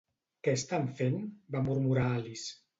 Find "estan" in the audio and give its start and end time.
0.59-0.89